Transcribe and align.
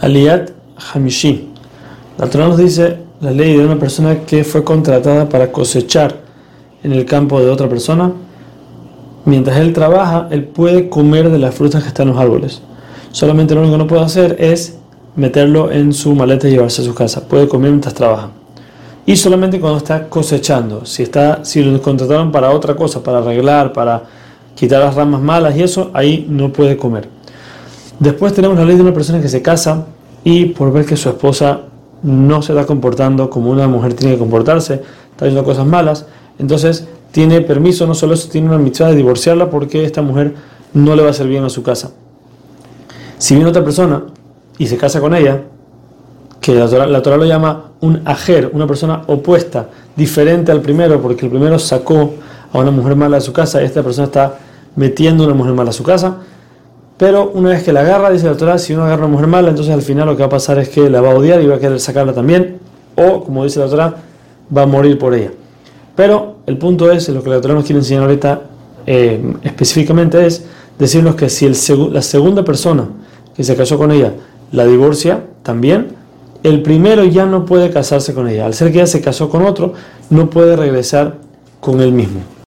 Aliyat 0.00 0.50
Hamishi. 0.92 1.48
La 2.18 2.26
Torah 2.28 2.48
nos 2.48 2.58
dice 2.58 2.98
la 3.20 3.30
ley 3.30 3.56
de 3.56 3.64
una 3.64 3.78
persona 3.78 4.20
que 4.20 4.44
fue 4.44 4.62
contratada 4.62 5.28
para 5.28 5.50
cosechar 5.50 6.20
en 6.82 6.92
el 6.92 7.04
campo 7.04 7.40
de 7.40 7.50
otra 7.50 7.68
persona. 7.68 8.12
Mientras 9.24 9.58
él 9.58 9.72
trabaja, 9.72 10.28
él 10.30 10.44
puede 10.44 10.88
comer 10.88 11.30
de 11.30 11.38
las 11.38 11.54
frutas 11.54 11.82
que 11.82 11.88
están 11.88 12.08
en 12.08 12.14
los 12.14 12.22
árboles. 12.22 12.62
Solamente 13.10 13.54
lo 13.54 13.62
único 13.62 13.74
que 13.74 13.78
no 13.78 13.86
puede 13.86 14.02
hacer 14.02 14.36
es 14.38 14.78
meterlo 15.16 15.72
en 15.72 15.92
su 15.92 16.14
maleta 16.14 16.46
y 16.46 16.52
llevarse 16.52 16.82
a 16.82 16.84
su 16.84 16.94
casa. 16.94 17.26
Puede 17.26 17.48
comer 17.48 17.70
mientras 17.70 17.94
trabaja. 17.94 18.30
Y 19.06 19.16
solamente 19.16 19.58
cuando 19.60 19.78
está 19.78 20.08
cosechando. 20.08 20.84
Si, 20.84 21.02
está, 21.02 21.44
si 21.44 21.62
lo 21.62 21.80
contrataron 21.80 22.30
para 22.30 22.50
otra 22.50 22.74
cosa, 22.74 23.02
para 23.02 23.18
arreglar, 23.18 23.72
para 23.72 24.02
quitar 24.54 24.82
las 24.82 24.94
ramas 24.94 25.22
malas 25.22 25.56
y 25.56 25.62
eso, 25.62 25.90
ahí 25.94 26.26
no 26.28 26.52
puede 26.52 26.76
comer. 26.76 27.15
Después 27.98 28.34
tenemos 28.34 28.58
la 28.58 28.64
ley 28.64 28.76
de 28.76 28.82
una 28.82 28.92
persona 28.92 29.20
que 29.20 29.28
se 29.28 29.42
casa 29.42 29.86
y 30.22 30.46
por 30.46 30.72
ver 30.72 30.84
que 30.84 30.96
su 30.96 31.08
esposa 31.08 31.60
no 32.02 32.42
se 32.42 32.52
está 32.52 32.66
comportando 32.66 33.30
como 33.30 33.50
una 33.50 33.68
mujer 33.68 33.94
tiene 33.94 34.14
que 34.14 34.18
comportarse, 34.18 34.74
está 34.74 35.24
haciendo 35.24 35.44
cosas 35.44 35.66
malas, 35.66 36.06
entonces 36.38 36.86
tiene 37.10 37.40
permiso, 37.40 37.86
no 37.86 37.94
solo 37.94 38.14
eso, 38.14 38.28
tiene 38.28 38.48
una 38.48 38.58
misión 38.58 38.90
de 38.90 38.96
divorciarla 38.96 39.48
porque 39.48 39.84
esta 39.84 40.02
mujer 40.02 40.34
no 40.74 40.94
le 40.94 41.02
va 41.02 41.08
a 41.08 41.10
hacer 41.12 41.26
bien 41.26 41.44
a 41.44 41.48
su 41.48 41.62
casa. 41.62 41.92
Si 43.18 43.34
viene 43.34 43.48
otra 43.48 43.64
persona 43.64 44.04
y 44.58 44.66
se 44.66 44.76
casa 44.76 45.00
con 45.00 45.14
ella, 45.14 45.44
que 46.40 46.54
la 46.54 46.68
Torah, 47.02 47.16
lo 47.16 47.24
llama 47.24 47.70
un 47.80 48.02
ajer, 48.04 48.50
una 48.52 48.66
persona 48.66 49.02
opuesta, 49.06 49.68
diferente 49.96 50.52
al 50.52 50.60
primero, 50.60 51.00
porque 51.00 51.24
el 51.24 51.30
primero 51.30 51.58
sacó 51.58 52.14
a 52.52 52.58
una 52.58 52.70
mujer 52.70 52.94
mala 52.94 53.16
de 53.16 53.22
su 53.22 53.32
casa, 53.32 53.62
esta 53.62 53.82
persona 53.82 54.06
está 54.06 54.38
metiendo 54.76 55.24
a 55.24 55.26
una 55.26 55.34
mujer 55.34 55.54
mala 55.54 55.70
a 55.70 55.72
su 55.72 55.82
casa, 55.82 56.18
pero 56.96 57.30
una 57.34 57.50
vez 57.50 57.62
que 57.62 57.72
la 57.72 57.80
agarra, 57.80 58.10
dice 58.10 58.26
la 58.26 58.36
Torah, 58.36 58.58
si 58.58 58.72
uno 58.72 58.84
agarra 58.84 59.02
a 59.02 59.06
una 59.06 59.12
mujer 59.12 59.26
mala, 59.26 59.50
entonces 59.50 59.74
al 59.74 59.82
final 59.82 60.06
lo 60.06 60.16
que 60.16 60.22
va 60.22 60.26
a 60.26 60.30
pasar 60.30 60.58
es 60.58 60.68
que 60.68 60.88
la 60.88 61.00
va 61.00 61.12
a 61.12 61.14
odiar 61.14 61.42
y 61.42 61.46
va 61.46 61.56
a 61.56 61.58
querer 61.58 61.78
sacarla 61.78 62.14
también, 62.14 62.58
o 62.94 63.22
como 63.22 63.44
dice 63.44 63.60
la 63.60 63.68
Torah, 63.68 63.96
va 64.56 64.62
a 64.62 64.66
morir 64.66 64.98
por 64.98 65.14
ella. 65.14 65.30
Pero 65.94 66.36
el 66.46 66.56
punto 66.58 66.90
es, 66.90 67.08
lo 67.08 67.22
que 67.22 67.30
la 67.30 67.40
Torah 67.40 67.54
nos 67.54 67.64
quiere 67.64 67.80
enseñar 67.80 68.04
ahorita 68.04 68.42
eh, 68.86 69.34
específicamente 69.42 70.24
es 70.24 70.44
decirnos 70.78 71.16
que 71.16 71.28
si 71.28 71.44
el 71.46 71.56
la 71.92 72.02
segunda 72.02 72.44
persona 72.44 72.86
que 73.34 73.42
se 73.42 73.56
casó 73.56 73.76
con 73.78 73.90
ella 73.90 74.12
la 74.52 74.64
divorcia 74.64 75.24
también, 75.42 75.88
el 76.42 76.62
primero 76.62 77.04
ya 77.04 77.26
no 77.26 77.44
puede 77.44 77.70
casarse 77.70 78.14
con 78.14 78.28
ella. 78.28 78.46
Al 78.46 78.54
ser 78.54 78.70
que 78.70 78.78
ella 78.78 78.86
se 78.86 79.00
casó 79.00 79.28
con 79.28 79.44
otro, 79.44 79.72
no 80.10 80.30
puede 80.30 80.54
regresar 80.54 81.16
con 81.60 81.80
él 81.80 81.92
mismo. 81.92 82.20